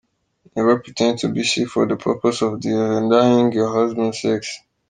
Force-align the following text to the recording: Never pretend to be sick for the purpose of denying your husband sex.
Never 0.55 0.79
pretend 0.79 1.19
to 1.19 1.27
be 1.31 1.43
sick 1.43 1.67
for 1.67 1.85
the 1.87 1.95
purpose 1.95 2.41
of 2.41 2.59
denying 2.59 3.51
your 3.51 3.71
husband 3.71 4.15
sex. 4.15 4.57